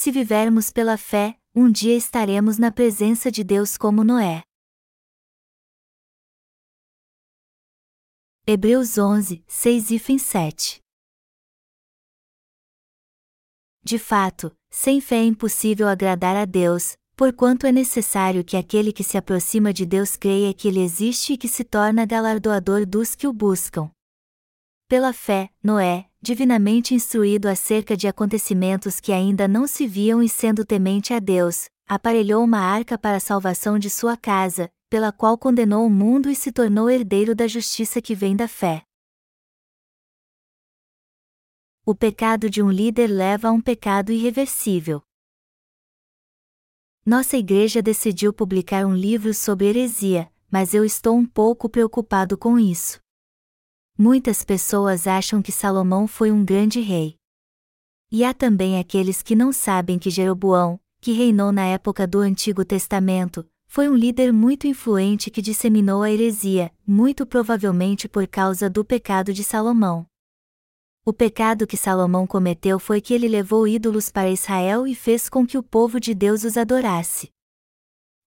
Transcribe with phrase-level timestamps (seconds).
[0.00, 4.40] se vivermos pela fé, um dia estaremos na presença de Deus como Noé.
[8.46, 10.80] Hebreus 11, 6 e 7
[13.84, 19.04] De fato, sem fé é impossível agradar a Deus, porquanto é necessário que aquele que
[19.04, 23.26] se aproxima de Deus creia que Ele existe e que se torna galardoador dos que
[23.26, 23.90] o buscam.
[24.88, 30.64] Pela fé, Noé, divinamente instruído acerca de acontecimentos que ainda não se viam e sendo
[30.64, 35.86] temente a Deus, aparelhou uma arca para a salvação de sua casa, pela qual condenou
[35.86, 38.82] o mundo e se tornou herdeiro da justiça que vem da fé.
[41.86, 45.02] O pecado de um líder leva a um pecado irreversível.
[47.04, 52.58] Nossa igreja decidiu publicar um livro sobre heresia, mas eu estou um pouco preocupado com
[52.58, 53.00] isso.
[54.02, 57.16] Muitas pessoas acham que Salomão foi um grande rei.
[58.10, 62.64] E há também aqueles que não sabem que Jeroboão, que reinou na época do Antigo
[62.64, 68.82] Testamento, foi um líder muito influente que disseminou a heresia, muito provavelmente por causa do
[68.82, 70.06] pecado de Salomão.
[71.04, 75.46] O pecado que Salomão cometeu foi que ele levou ídolos para Israel e fez com
[75.46, 77.28] que o povo de Deus os adorasse.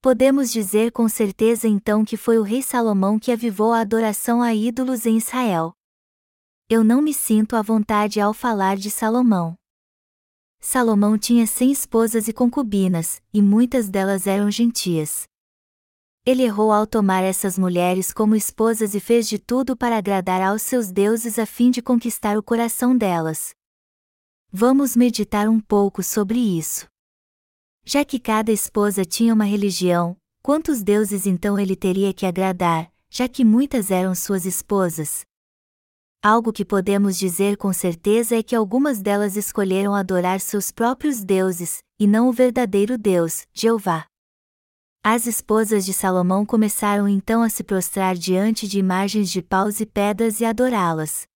[0.04, 4.54] Podemos dizer com certeza então que foi o rei Salomão que avivou a adoração a
[4.54, 5.72] ídolos em Israel.
[6.70, 9.56] Eu não me sinto à vontade ao falar de Salomão.
[10.59, 15.24] Salomão tinha cem esposas e concubinas, e muitas delas eram gentias.
[16.26, 20.64] Ele errou ao tomar essas mulheres como esposas e fez de tudo para agradar aos
[20.64, 23.52] seus deuses a fim de conquistar o coração delas.
[24.52, 26.92] Vamos meditar um pouco sobre isso.
[27.86, 33.28] Já que cada esposa tinha uma religião, quantos deuses então ele teria que agradar, já
[33.28, 35.25] que muitas eram suas esposas?
[36.23, 41.84] Algo que podemos dizer com certeza é que algumas delas escolheram adorar seus próprios deuses,
[42.00, 44.06] e não o verdadeiro Deus, Jeová.
[45.03, 49.85] As esposas de Salomão começaram então a se prostrar diante de imagens de paus e
[49.85, 51.28] pedras e adorá-las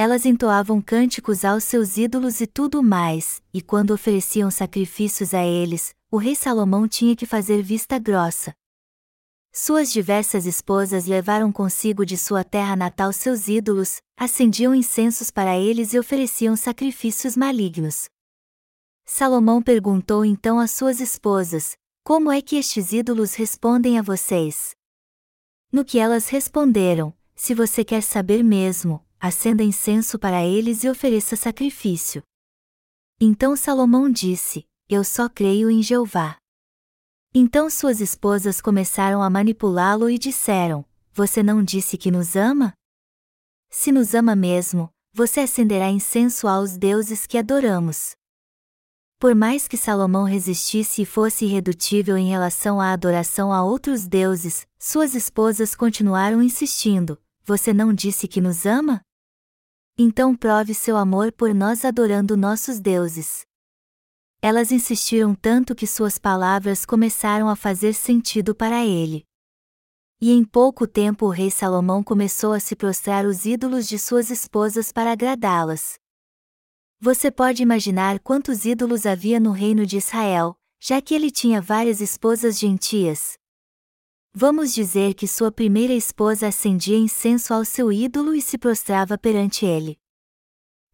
[0.00, 5.94] elas entoavam cânticos aos seus ídolos e tudo mais, e quando ofereciam sacrifícios a eles,
[6.10, 8.54] o rei Salomão tinha que fazer vista grossa.
[9.52, 15.92] Suas diversas esposas levaram consigo de sua terra natal seus ídolos, acendiam incensos para eles
[15.92, 18.08] e ofereciam sacrifícios malignos.
[19.04, 24.70] Salomão perguntou então às suas esposas: Como é que estes ídolos respondem a vocês?
[25.70, 31.36] No que elas responderam: Se você quer saber mesmo, acenda incenso para eles e ofereça
[31.36, 32.22] sacrifício.
[33.20, 36.38] Então Salomão disse: Eu só creio em Jeová.
[37.34, 42.72] Então suas esposas começaram a manipulá-lo e disseram: Você não disse que nos ama?
[43.68, 48.12] Se nos ama mesmo, você acenderá incenso aos deuses que adoramos.
[49.18, 54.66] Por mais que Salomão resistisse e fosse irredutível em relação à adoração a outros deuses,
[54.78, 59.02] suas esposas continuaram insistindo: Você não disse que nos ama?
[60.02, 63.42] Então prove seu amor por nós adorando nossos deuses.
[64.40, 69.26] Elas insistiram tanto que suas palavras começaram a fazer sentido para ele.
[70.18, 74.30] E em pouco tempo o rei Salomão começou a se prostrar os ídolos de suas
[74.30, 75.98] esposas para agradá-las.
[76.98, 82.00] Você pode imaginar quantos ídolos havia no reino de Israel, já que ele tinha várias
[82.00, 83.38] esposas gentias.
[84.32, 89.66] Vamos dizer que sua primeira esposa acendia incenso ao seu ídolo e se prostrava perante
[89.66, 89.98] ele.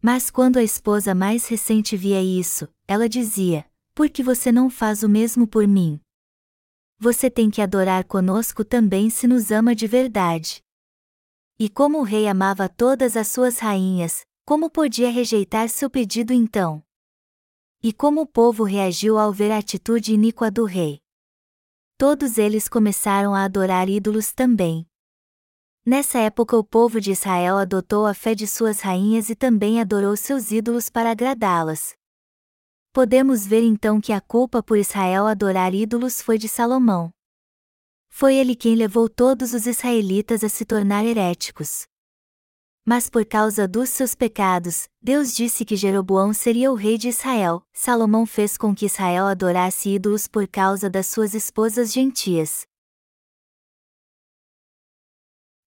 [0.01, 5.03] Mas quando a esposa mais recente via isso, ela dizia: Por que você não faz
[5.03, 6.01] o mesmo por mim?
[6.97, 10.63] Você tem que adorar conosco também se nos ama de verdade.
[11.59, 16.83] E como o rei amava todas as suas rainhas, como podia rejeitar seu pedido então?
[17.83, 20.99] E como o povo reagiu ao ver a atitude iníqua do rei?
[21.97, 24.85] Todos eles começaram a adorar ídolos também.
[25.83, 30.15] Nessa época o povo de Israel adotou a fé de suas rainhas e também adorou
[30.15, 31.95] seus ídolos para agradá-las.
[32.93, 37.09] Podemos ver então que a culpa por Israel adorar ídolos foi de Salomão.
[38.09, 41.87] Foi ele quem levou todos os israelitas a se tornar heréticos.
[42.89, 47.61] Mas por causa dos seus pecados, Deus disse que Jeroboão seria o rei de Israel.
[47.73, 52.65] Salomão fez com que Israel adorasse ídolos por causa das suas esposas gentias.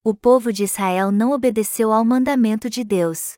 [0.03, 3.35] O povo de Israel não obedeceu ao mandamento de Deus.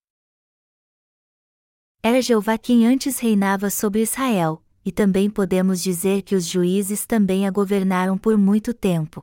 [2.01, 7.45] Era Jeová quem antes reinava sobre Israel, e também podemos dizer que os juízes também
[7.45, 9.21] a governaram por muito tempo.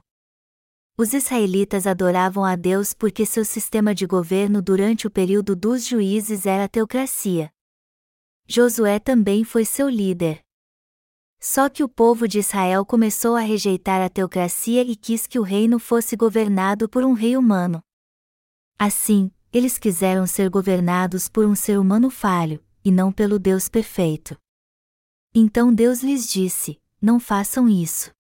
[1.01, 6.45] Os israelitas adoravam a Deus porque seu sistema de governo durante o período dos juízes
[6.45, 7.51] era a teocracia.
[8.47, 10.43] Josué também foi seu líder.
[11.41, 15.43] Só que o povo de Israel começou a rejeitar a teocracia e quis que o
[15.43, 17.83] reino fosse governado por um rei humano.
[18.79, 24.37] Assim, eles quiseram ser governados por um ser humano falho, e não pelo Deus perfeito.
[25.35, 28.11] Então Deus lhes disse: Não façam isso.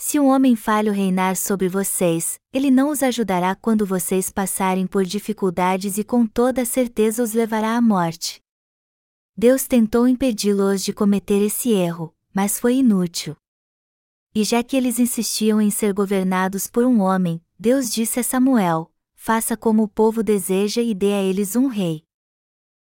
[0.00, 5.04] Se um homem falho reinar sobre vocês, ele não os ajudará quando vocês passarem por
[5.04, 8.40] dificuldades e com toda certeza os levará à morte.
[9.36, 13.36] Deus tentou impedi-los de cometer esse erro, mas foi inútil.
[14.32, 18.92] E já que eles insistiam em ser governados por um homem, Deus disse a Samuel:
[19.16, 22.04] Faça como o povo deseja e dê a eles um rei.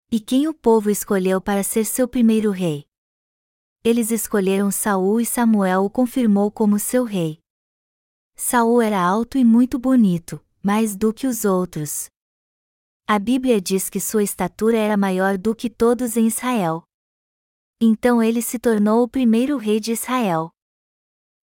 [0.09, 2.87] E quem o povo escolheu para ser seu primeiro rei?
[3.85, 7.41] Eles escolheram Saul e Samuel o confirmou como seu rei.
[8.37, 12.07] Saul era alto e muito bonito, mais do que os outros.
[13.09, 16.85] A Bíblia diz que sua estatura era maior do que todos em Israel.
[17.81, 20.51] Então ele se tornou o primeiro rei de Israel.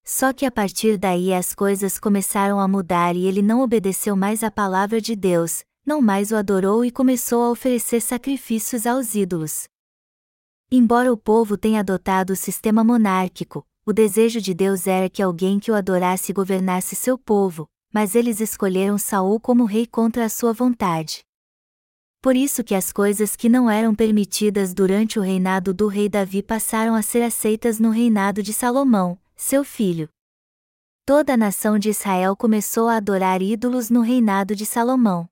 [0.05, 4.43] Só que a partir daí as coisas começaram a mudar e ele não obedeceu mais
[4.43, 9.67] à palavra de Deus, não mais o adorou e começou a oferecer sacrifícios aos ídolos.
[10.71, 15.59] Embora o povo tenha adotado o sistema monárquico, o desejo de Deus era que alguém
[15.59, 20.53] que o adorasse governasse seu povo, mas eles escolheram Saul como rei contra a sua
[20.53, 21.23] vontade.
[22.21, 26.43] Por isso que as coisas que não eram permitidas durante o reinado do rei Davi
[26.43, 30.07] passaram a ser aceitas no reinado de Salomão, seu filho.
[31.03, 35.27] Toda a nação de Israel começou a adorar ídolos no reinado de Salomão.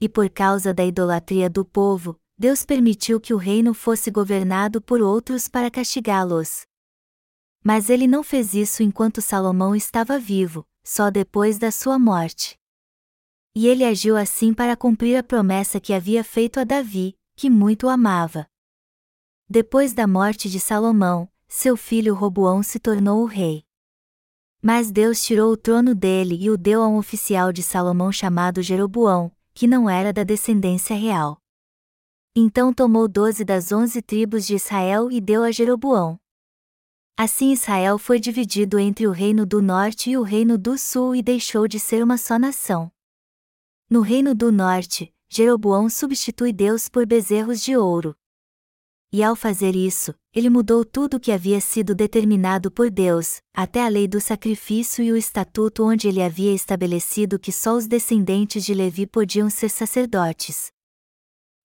[0.00, 5.00] E por causa da idolatria do povo, Deus permitiu que o reino fosse governado por
[5.00, 6.62] outros para castigá-los.
[7.62, 12.58] Mas ele não fez isso enquanto Salomão estava vivo, só depois da sua morte.
[13.54, 17.86] E ele agiu assim para cumprir a promessa que havia feito a Davi, que muito
[17.86, 18.44] o amava.
[19.48, 23.62] Depois da morte de Salomão, seu filho Roboão se tornou o rei.
[24.60, 28.60] Mas Deus tirou o trono dele e o deu a um oficial de Salomão chamado
[28.60, 31.40] Jeroboão, que não era da descendência real.
[32.34, 36.18] Então tomou doze das onze tribos de Israel e deu a Jeroboão.
[37.14, 41.22] Assim Israel foi dividido entre o reino do norte e o reino do sul e
[41.22, 42.90] deixou de ser uma só nação.
[43.88, 48.16] No reino do norte, Jeroboão substitui Deus por bezerros de ouro.
[49.12, 53.84] E ao fazer isso, ele mudou tudo o que havia sido determinado por Deus, até
[53.84, 58.64] a lei do sacrifício e o estatuto onde ele havia estabelecido que só os descendentes
[58.64, 60.72] de Levi podiam ser sacerdotes.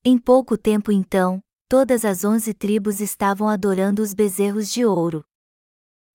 [0.04, 5.26] Em pouco tempo então, todas as onze tribos estavam adorando os bezerros de ouro.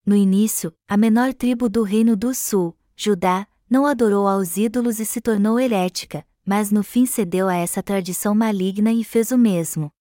[0.04, 5.06] No início, a menor tribo do Reino do Sul, Judá, não adorou aos ídolos e
[5.06, 9.92] se tornou herética, mas no fim cedeu a essa tradição maligna e fez o mesmo.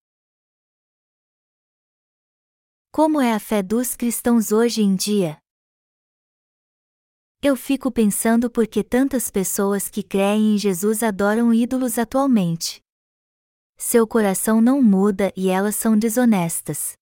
[2.92, 5.38] Como é a fé dos cristãos hoje em dia?
[7.42, 12.84] Eu fico pensando por que tantas pessoas que creem em Jesus adoram ídolos atualmente
[13.82, 16.94] seu coração não muda e elas são desonestas.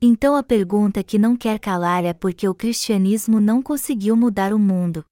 [0.00, 4.54] Então a pergunta que não quer calar é por que o cristianismo não conseguiu mudar
[4.54, 5.04] o mundo.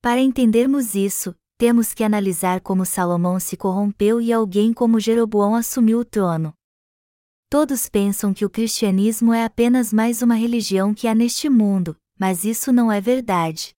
[0.00, 5.98] Para entendermos isso, temos que analisar como Salomão se corrompeu e alguém como Jeroboão assumiu
[5.98, 6.54] o trono.
[7.50, 12.44] Todos pensam que o cristianismo é apenas mais uma religião que há neste mundo, mas
[12.44, 13.74] isso não é verdade.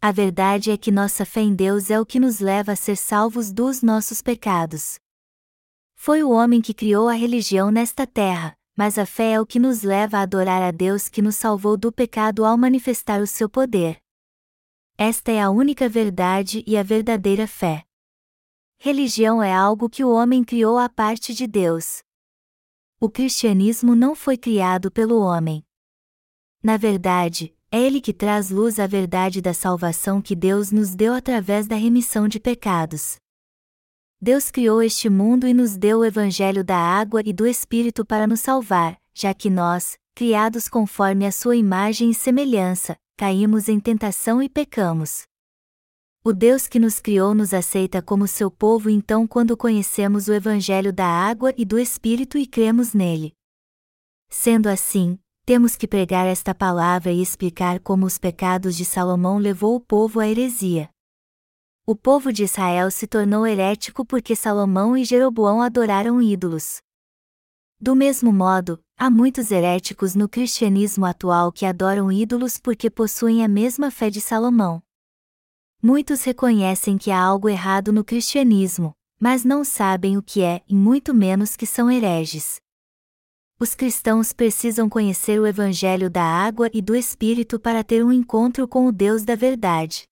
[0.00, 2.96] A verdade é que nossa fé em Deus é o que nos leva a ser
[2.96, 4.98] salvos dos nossos pecados.
[6.02, 9.58] Foi o homem que criou a religião nesta terra, mas a fé é o que
[9.58, 13.50] nos leva a adorar a Deus que nos salvou do pecado ao manifestar o seu
[13.50, 14.00] poder.
[14.96, 17.84] Esta é a única verdade e a verdadeira fé.
[18.78, 22.02] Religião é algo que o homem criou à parte de Deus.
[22.98, 25.62] O cristianismo não foi criado pelo homem.
[26.62, 31.12] Na verdade, é ele que traz luz à verdade da salvação que Deus nos deu
[31.12, 33.19] através da remissão de pecados.
[34.22, 38.26] Deus criou este mundo e nos deu o Evangelho da água e do Espírito para
[38.26, 44.42] nos salvar, já que nós, criados conforme a sua imagem e semelhança, caímos em tentação
[44.42, 45.22] e pecamos.
[46.22, 50.92] O Deus que nos criou nos aceita como seu povo então quando conhecemos o Evangelho
[50.92, 53.32] da água e do Espírito e cremos nele.
[54.28, 59.76] Sendo assim, temos que pregar esta palavra e explicar como os pecados de Salomão levou
[59.76, 60.90] o povo à heresia
[61.90, 66.78] o povo de Israel se tornou herético porque Salomão e Jeroboão adoraram ídolos.
[67.80, 73.48] Do mesmo modo, há muitos heréticos no cristianismo atual que adoram ídolos porque possuem a
[73.48, 74.80] mesma fé de Salomão.
[75.82, 80.76] Muitos reconhecem que há algo errado no cristianismo, mas não sabem o que é e
[80.76, 82.60] muito menos que são hereges.
[83.58, 88.68] Os cristãos precisam conhecer o Evangelho da água e do Espírito para ter um encontro
[88.68, 90.08] com o Deus da verdade.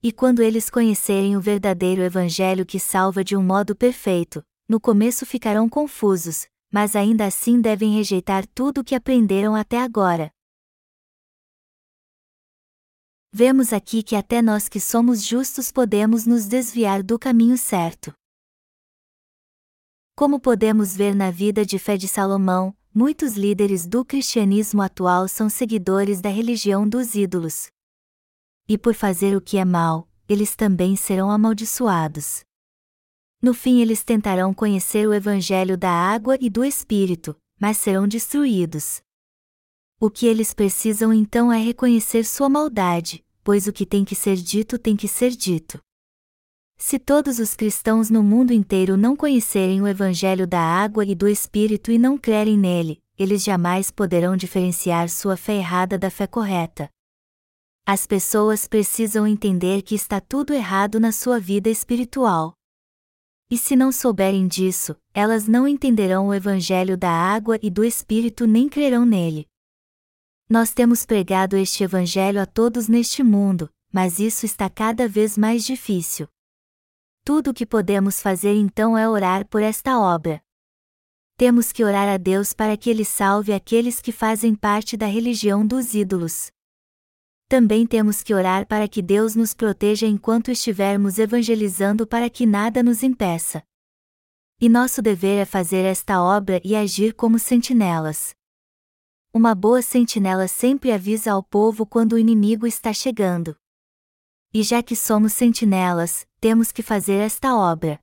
[0.00, 5.26] E quando eles conhecerem o verdadeiro Evangelho que salva de um modo perfeito, no começo
[5.26, 10.30] ficarão confusos, mas ainda assim devem rejeitar tudo o que aprenderam até agora.
[13.32, 18.12] Vemos aqui que até nós que somos justos podemos nos desviar do caminho certo.
[20.14, 25.48] Como podemos ver na vida de fé de Salomão, muitos líderes do cristianismo atual são
[25.48, 27.68] seguidores da religião dos ídolos.
[28.68, 32.44] E por fazer o que é mal, eles também serão amaldiçoados.
[33.40, 39.00] No fim, eles tentarão conhecer o evangelho da água e do espírito, mas serão destruídos.
[39.98, 44.36] O que eles precisam então é reconhecer sua maldade, pois o que tem que ser
[44.36, 45.80] dito tem que ser dito.
[46.76, 51.26] Se todos os cristãos no mundo inteiro não conhecerem o Evangelho da água e do
[51.26, 56.88] Espírito e não crerem nele, eles jamais poderão diferenciar sua fé errada da fé correta.
[57.90, 62.52] As pessoas precisam entender que está tudo errado na sua vida espiritual.
[63.50, 68.46] E se não souberem disso, elas não entenderão o Evangelho da água e do Espírito
[68.46, 69.46] nem crerão nele.
[70.50, 75.64] Nós temos pregado este Evangelho a todos neste mundo, mas isso está cada vez mais
[75.64, 76.28] difícil.
[77.24, 80.42] Tudo o que podemos fazer então é orar por esta obra.
[81.38, 85.66] Temos que orar a Deus para que Ele salve aqueles que fazem parte da religião
[85.66, 86.52] dos ídolos.
[87.48, 92.82] Também temos que orar para que Deus nos proteja enquanto estivermos evangelizando para que nada
[92.82, 93.62] nos impeça.
[94.60, 98.34] E nosso dever é fazer esta obra e agir como sentinelas.
[99.32, 103.56] Uma boa sentinela sempre avisa ao povo quando o inimigo está chegando.
[104.52, 107.98] E já que somos sentinelas, temos que fazer esta obra.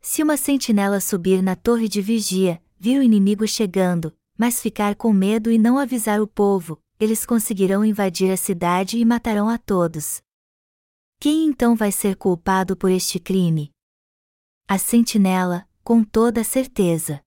[0.00, 5.12] Se uma sentinela subir na torre de vigia, vir o inimigo chegando, mas ficar com
[5.12, 10.20] medo e não avisar o povo, eles conseguirão invadir a cidade e matarão a todos.
[11.20, 13.70] Quem então vai ser culpado por este crime?
[14.66, 17.20] A sentinela, com toda certeza.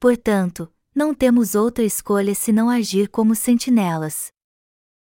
[0.00, 4.32] Portanto, não temos outra escolha senão agir como sentinelas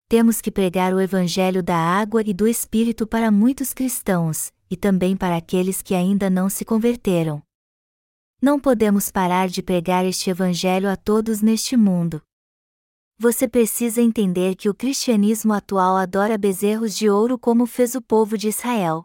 [0.09, 5.15] temos que pregar o Evangelho da água e do Espírito para muitos cristãos, e também
[5.15, 7.43] para aqueles que ainda não se converteram.
[8.41, 12.23] Não podemos parar de pregar este Evangelho a todos neste mundo.
[13.19, 18.39] Você precisa entender que o cristianismo atual adora bezerros de ouro como fez o povo
[18.39, 19.05] de Israel.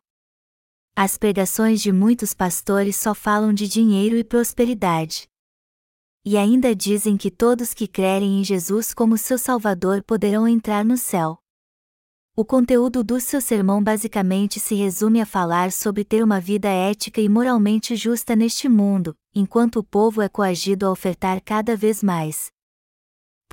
[0.95, 5.27] As pregações de muitos pastores só falam de dinheiro e prosperidade
[6.25, 10.95] e ainda dizem que todos que crerem em Jesus como seu Salvador poderão entrar no
[10.95, 11.37] céu.
[12.35, 17.21] O conteúdo do seu sermão basicamente se resume a falar sobre ter uma vida ética
[17.21, 22.51] e moralmente justa neste mundo, enquanto o povo é coagido a ofertar cada vez mais.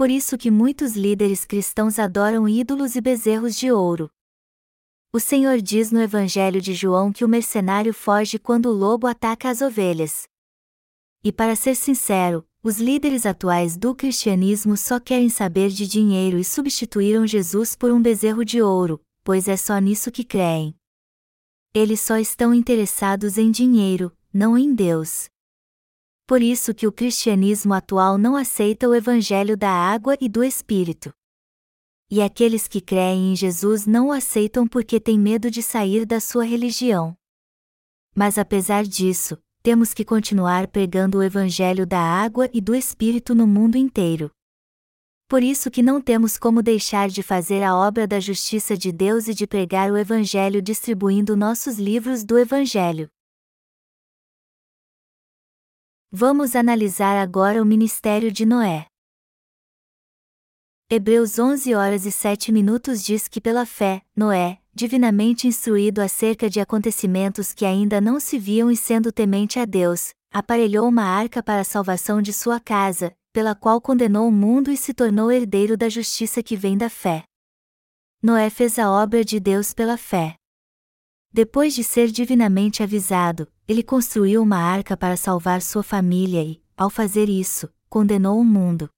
[0.00, 4.11] Por isso que muitos líderes cristãos adoram ídolos e bezerros de ouro.
[5.12, 9.50] O Senhor diz no Evangelho de João que o mercenário foge quando o lobo ataca
[9.50, 10.26] as ovelhas.
[11.23, 16.45] E para ser sincero, os líderes atuais do cristianismo só querem saber de dinheiro e
[16.45, 20.75] substituíram Jesus por um bezerro de ouro, pois é só nisso que creem.
[21.75, 25.28] Eles só estão interessados em dinheiro, não em Deus.
[26.30, 31.12] Por isso que o cristianismo atual não aceita o evangelho da água e do espírito.
[32.08, 36.20] E aqueles que creem em Jesus não o aceitam porque têm medo de sair da
[36.20, 37.16] sua religião.
[38.14, 43.44] Mas apesar disso, temos que continuar pregando o Evangelho da água e do Espírito no
[43.44, 44.30] mundo inteiro.
[45.26, 49.26] Por isso que não temos como deixar de fazer a obra da justiça de Deus
[49.26, 53.10] e de pregar o Evangelho distribuindo nossos livros do Evangelho.
[56.12, 58.86] Vamos analisar agora o ministério de Noé.
[60.90, 66.58] Hebreus 11 horas e 7 minutos diz que pela fé, Noé, divinamente instruído acerca de
[66.58, 71.60] acontecimentos que ainda não se viam e sendo temente a Deus, aparelhou uma arca para
[71.60, 75.88] a salvação de sua casa, pela qual condenou o mundo e se tornou herdeiro da
[75.88, 77.22] justiça que vem da fé.
[78.20, 80.34] Noé fez a obra de Deus pela fé.
[81.32, 86.90] Depois de ser divinamente avisado, ele construiu uma arca para salvar sua família e, ao
[86.90, 88.90] fazer isso, condenou o mundo.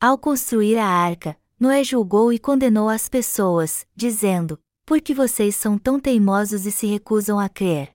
[0.00, 5.76] Ao construir a arca, Noé julgou e condenou as pessoas, dizendo: por que vocês são
[5.76, 7.90] tão teimosos e se recusam a crer?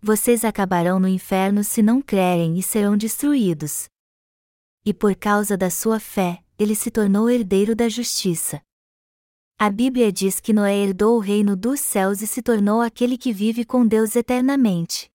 [0.00, 3.90] Vocês acabarão no inferno se não crerem e serão destruídos.
[4.82, 8.62] E por causa da sua fé, ele se tornou herdeiro da justiça.
[9.58, 13.32] A Bíblia diz que Noé herdou o reino dos céus e se tornou aquele que
[13.32, 15.10] vive com Deus eternamente.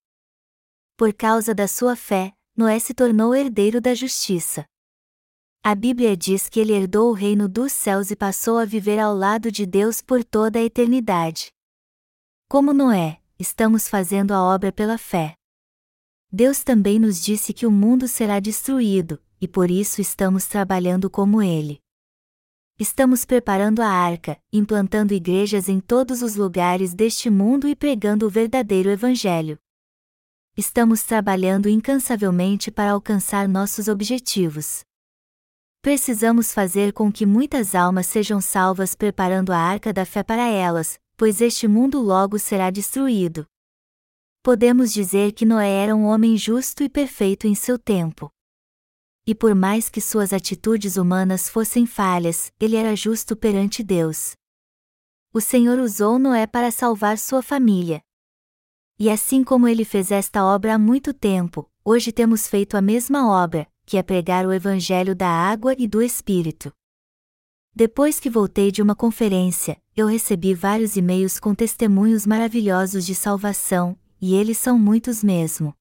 [0.98, 4.65] Por causa da sua fé, Noé se tornou herdeiro da justiça.
[5.63, 9.13] A Bíblia diz que ele herdou o reino dos céus e passou a viver ao
[9.13, 11.51] lado de Deus por toda a eternidade.
[12.50, 15.36] Como Noé, estamos fazendo a obra pela fé.
[16.31, 21.43] Deus também nos disse que o mundo será destruído, e por isso estamos trabalhando como
[21.43, 21.79] ele.
[22.81, 28.29] Estamos preparando a arca, implantando igrejas em todos os lugares deste mundo e pregando o
[28.31, 29.59] verdadeiro Evangelho.
[30.57, 34.81] Estamos trabalhando incansavelmente para alcançar nossos objetivos.
[35.79, 41.00] Precisamos fazer com que muitas almas sejam salvas preparando a arca da fé para elas,
[41.15, 43.45] pois este mundo logo será destruído.
[44.41, 48.31] Podemos dizer que Noé era um homem justo e perfeito em seu tempo.
[49.31, 54.33] E por mais que suas atitudes humanas fossem falhas, ele era justo perante Deus.
[55.33, 58.01] O Senhor usou Noé para salvar sua família.
[59.00, 63.31] E assim como ele fez esta obra há muito tempo, hoje temos feito a mesma
[63.31, 66.69] obra, que é pregar o Evangelho da água e do Espírito.
[67.73, 73.97] Depois que voltei de uma conferência, eu recebi vários e-mails com testemunhos maravilhosos de salvação,
[74.21, 75.73] e eles são muitos mesmo.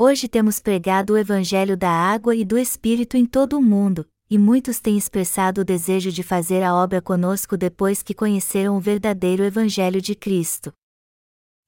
[0.00, 4.38] Hoje temos pregado o Evangelho da água e do Espírito em todo o mundo, e
[4.38, 9.42] muitos têm expressado o desejo de fazer a obra conosco depois que conheceram o verdadeiro
[9.42, 10.72] Evangelho de Cristo.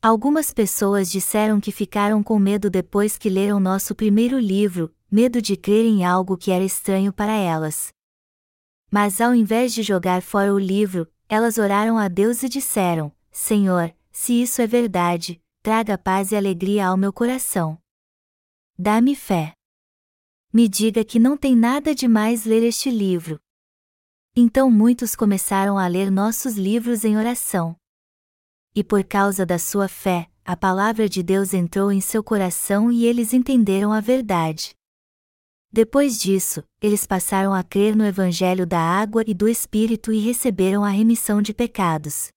[0.01, 5.57] Algumas pessoas disseram que ficaram com medo depois que leram nosso primeiro livro, medo de
[5.57, 7.89] crer em algo que era estranho para elas.
[8.93, 13.93] Mas ao invés de jogar fora o livro, elas oraram a Deus e disseram: Senhor,
[14.13, 17.80] se isso é verdade, traga paz e alegria ao meu coração.
[18.83, 19.53] Dá-me fé.
[20.51, 23.39] Me diga que não tem nada de mais ler este livro.
[24.35, 27.77] Então muitos começaram a ler nossos livros em oração.
[28.75, 33.05] E por causa da sua fé, a palavra de Deus entrou em seu coração e
[33.05, 34.71] eles entenderam a verdade.
[35.71, 40.83] Depois disso, eles passaram a crer no Evangelho da água e do Espírito e receberam
[40.83, 42.31] a remissão de pecados.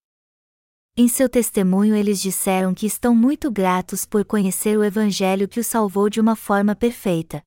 [0.95, 5.65] Em seu testemunho, eles disseram que estão muito gratos por conhecer o Evangelho que os
[5.65, 7.41] salvou de uma forma perfeita.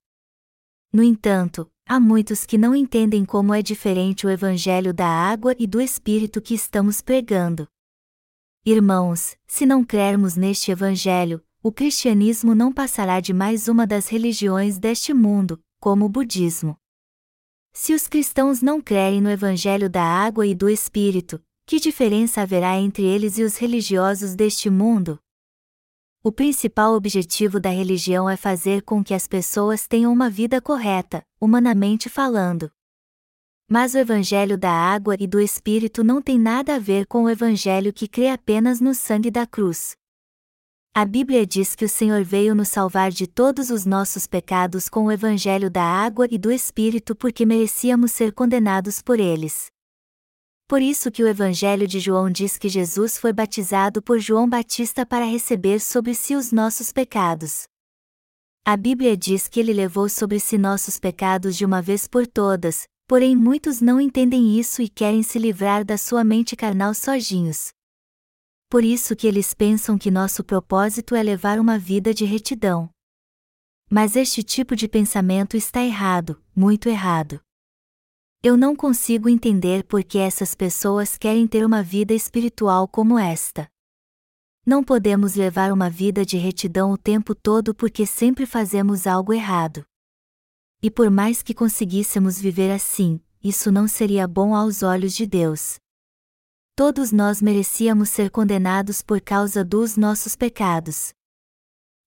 [0.93, 5.65] No entanto, há muitos que não entendem como é diferente o Evangelho da água e
[5.65, 7.69] do Espírito que estamos pregando.
[8.65, 14.77] Irmãos, se não crermos neste Evangelho, o cristianismo não passará de mais uma das religiões
[14.77, 16.77] deste mundo, como o budismo.
[17.73, 22.79] Se os cristãos não crerem no Evangelho da água e do Espírito, que diferença haverá
[22.79, 25.19] entre eles e os religiosos deste mundo?
[26.23, 31.25] O principal objetivo da religião é fazer com que as pessoas tenham uma vida correta,
[31.41, 32.71] humanamente falando.
[33.69, 37.31] Mas o Evangelho da água e do Espírito não tem nada a ver com o
[37.31, 39.97] Evangelho que crê apenas no sangue da cruz.
[40.95, 45.07] A Bíblia diz que o Senhor veio nos salvar de todos os nossos pecados com
[45.07, 49.67] o Evangelho da água e do Espírito porque merecíamos ser condenados por eles.
[50.69, 55.07] Por isso que o Evangelho de João diz que Jesus foi batizado por João Batista
[55.07, 57.65] para receber sobre si os nossos pecados.
[58.65, 62.85] A Bíblia diz que ele levou sobre si nossos pecados de uma vez por todas,
[63.07, 67.71] porém muitos não entendem isso e querem se livrar da sua mente carnal sozinhos
[68.69, 72.91] por isso que eles pensam que nosso propósito é levar uma vida de retidão.
[73.89, 77.41] Mas este tipo de pensamento está errado, muito errado.
[78.43, 83.69] Eu não consigo entender por que essas pessoas querem ter uma vida espiritual como esta.
[84.65, 89.85] Não podemos levar uma vida de retidão o tempo todo porque sempre fazemos algo errado.
[90.83, 95.79] E por mais que conseguíssemos viver assim, isso não seria bom aos olhos de Deus
[96.77, 101.15] todos nós merecíamos ser condenados por causa dos nossos pecados.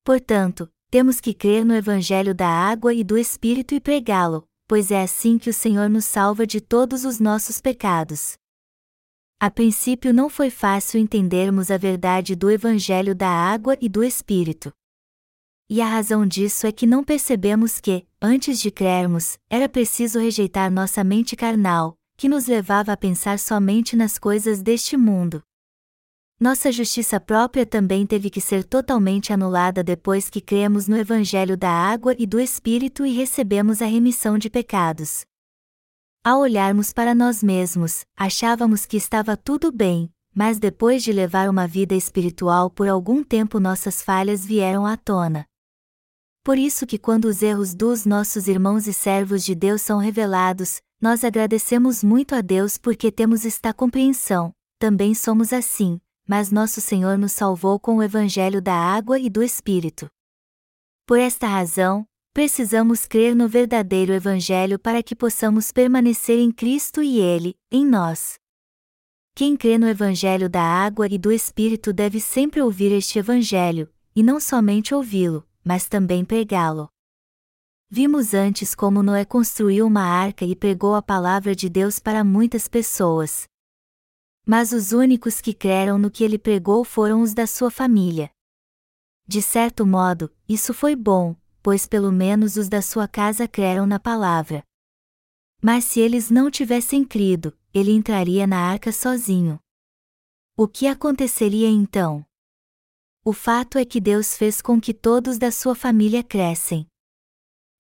[0.06, 5.02] Portanto, temos que crer no Evangelho da água e do Espírito e pregá-lo, pois é
[5.02, 8.38] assim que o Senhor nos salva de todos os nossos pecados.
[9.40, 14.72] A princípio não foi fácil entendermos a verdade do Evangelho da água e do Espírito.
[15.68, 20.72] E a razão disso é que não percebemos que, antes de crermos, era preciso rejeitar
[20.72, 25.42] nossa mente carnal, que nos levava a pensar somente nas coisas deste mundo.
[26.40, 31.70] Nossa justiça própria também teve que ser totalmente anulada depois que cremos no Evangelho da
[31.70, 35.26] água e do Espírito e recebemos a remissão de pecados.
[36.24, 41.68] Ao olharmos para nós mesmos, achávamos que estava tudo bem, mas depois de levar uma
[41.68, 45.46] vida espiritual por algum tempo nossas falhas vieram à tona.
[46.42, 50.80] Por isso que quando os erros dos nossos irmãos e servos de Deus são revelados,
[51.02, 55.98] Nós agradecemos muito a Deus porque temos esta compreensão, também somos assim,
[56.30, 60.08] mas nosso Senhor nos salvou com o Evangelho da água e do Espírito.
[61.08, 67.20] Por esta razão, precisamos crer no verdadeiro Evangelho para que possamos permanecer em Cristo e
[67.20, 68.36] Ele, em nós.
[69.34, 74.22] Quem crê no Evangelho da água e do Espírito deve sempre ouvir este Evangelho, e
[74.22, 76.90] não somente ouvi-lo, mas também pregá-lo.
[77.90, 82.68] Vimos antes como Noé construiu uma arca e pregou a palavra de Deus para muitas
[82.68, 83.49] pessoas.
[84.50, 88.32] Mas os únicos que creram no que ele pregou foram os da sua família.
[89.28, 94.00] De certo modo, isso foi bom, pois pelo menos os da sua casa creram na
[94.00, 94.64] palavra.
[95.62, 99.60] Mas se eles não tivessem crido, ele entraria na arca sozinho.
[100.58, 102.26] O que aconteceria então?
[103.24, 106.88] O fato é que Deus fez com que todos da sua família crescem.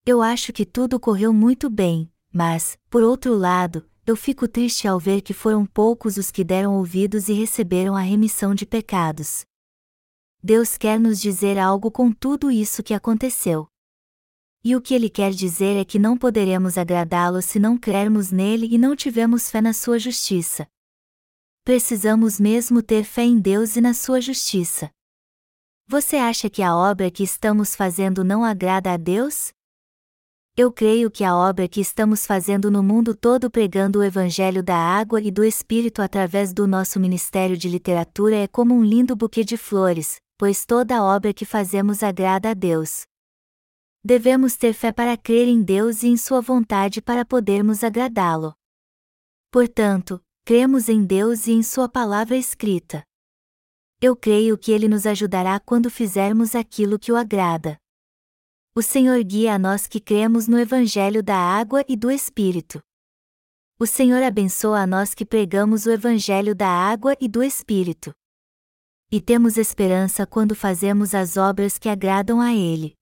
[0.05, 4.99] Eu acho que tudo correu muito bem, mas, por outro lado, eu fico triste ao
[4.99, 9.45] ver que foram poucos os que deram ouvidos e receberam a remissão de pecados.
[10.41, 13.67] Deus quer nos dizer algo com tudo isso que aconteceu.
[14.63, 18.67] E o que ele quer dizer é que não poderemos agradá-lo se não crermos nele
[18.73, 20.67] e não tivermos fé na sua justiça.
[21.63, 24.89] Precisamos mesmo ter fé em Deus e na sua justiça.
[25.85, 29.53] Você acha que a obra que estamos fazendo não agrada a Deus?
[30.61, 34.75] Eu creio que a obra que estamos fazendo no mundo todo pregando o Evangelho da
[34.75, 39.45] água e do Espírito através do nosso Ministério de Literatura é como um lindo buquê
[39.45, 43.03] de flores, pois toda a obra que fazemos agrada a Deus.
[44.03, 48.53] Devemos ter fé para crer em Deus e em Sua vontade para podermos agradá-lo.
[49.49, 53.01] Portanto, cremos em Deus e em Sua palavra escrita.
[54.01, 57.79] Eu creio que Ele nos ajudará quando fizermos aquilo que o agrada.
[58.79, 62.81] O Senhor guia a nós que cremos no Evangelho da água e do Espírito.
[63.77, 68.13] O Senhor abençoa a nós que pregamos o Evangelho da água e do Espírito.
[69.11, 72.95] E temos esperança quando fazemos as obras que agradam a Ele.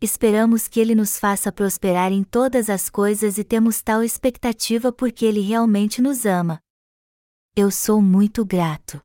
[0.00, 5.26] Esperamos que Ele nos faça prosperar em todas as coisas e temos tal expectativa porque
[5.26, 6.62] Ele realmente nos ama.
[7.54, 9.02] Eu sou muito grato.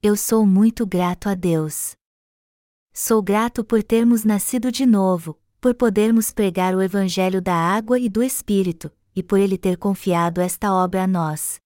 [0.00, 1.96] Eu sou muito grato a Deus.
[2.98, 8.08] Sou grato por termos nascido de novo, por podermos pregar o Evangelho da água e
[8.08, 11.60] do Espírito, e por Ele ter confiado esta obra a nós.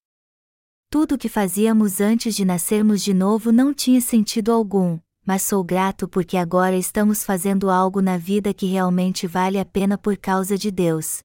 [0.90, 5.62] Tudo o que fazíamos antes de nascermos de novo não tinha sentido algum, mas sou
[5.62, 10.58] grato porque agora estamos fazendo algo na vida que realmente vale a pena por causa
[10.58, 11.20] de Deus.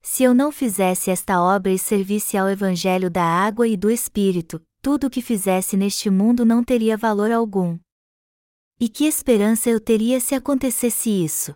[0.00, 4.58] Se eu não fizesse esta obra e servisse ao Evangelho da água e do Espírito,
[4.80, 7.78] tudo o que fizesse neste mundo não teria valor algum.
[8.80, 11.54] E que esperança eu teria se acontecesse isso?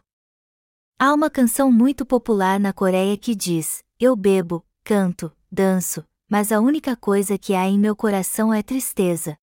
[0.99, 6.61] Há uma canção muito popular na Coreia que diz: Eu bebo, canto, danço, mas a
[6.61, 9.37] única coisa que há em meu coração é tristeza.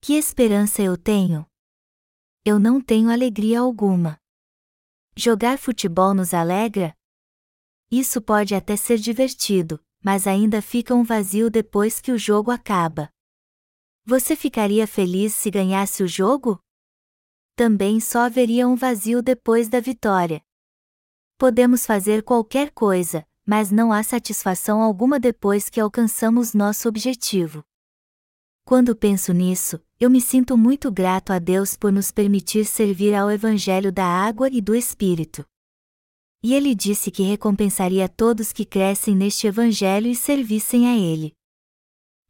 [0.00, 1.46] Que esperança eu tenho?
[2.44, 4.18] Eu não tenho alegria alguma.
[5.16, 6.94] Jogar futebol nos alegra?
[7.90, 13.08] Isso pode até ser divertido, mas ainda fica um vazio depois que o jogo acaba.
[14.04, 16.58] Você ficaria feliz se ganhasse o jogo?
[17.54, 20.42] Também só haveria um vazio depois da vitória.
[21.38, 27.64] Podemos fazer qualquer coisa, mas não há satisfação alguma depois que alcançamos nosso objetivo.
[28.64, 33.30] Quando penso nisso, eu me sinto muito grato a Deus por nos permitir servir ao
[33.30, 35.44] Evangelho da água e do Espírito.
[36.42, 41.34] E ele disse que recompensaria todos que crescem neste Evangelho e servissem a Ele.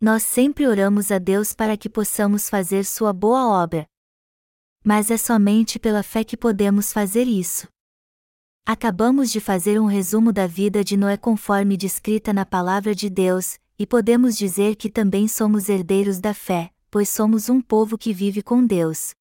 [0.00, 3.88] Nós sempre oramos a Deus para que possamos fazer Sua boa obra,
[4.84, 7.66] mas é somente pela fé que podemos fazer isso.
[8.66, 13.58] Acabamos de fazer um resumo da vida de Noé conforme descrita na Palavra de Deus,
[13.78, 18.42] e podemos dizer que também somos herdeiros da fé, pois somos um povo que vive
[18.42, 19.14] com Deus.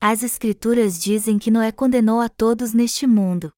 [0.00, 3.52] As Escrituras dizem que Noé condenou a todos neste mundo.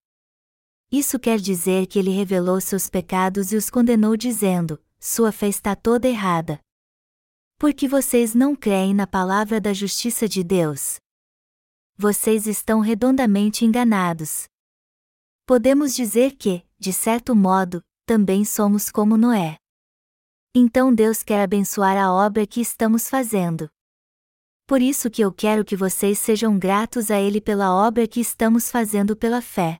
[0.93, 5.75] Isso quer dizer que ele revelou seus pecados e os condenou, dizendo: Sua fé está
[5.75, 6.61] toda errada.
[7.59, 11.01] Porque vocês não creem na palavra da justiça de Deus
[11.97, 14.45] vocês estão redondamente enganados.
[15.47, 19.57] Podemos dizer que, de certo modo, também somos como Noé.
[20.55, 23.69] Então Deus quer abençoar a obra que estamos fazendo.
[24.67, 28.71] Por isso que eu quero que vocês sejam gratos a Ele pela obra que estamos
[28.71, 29.79] fazendo pela fé.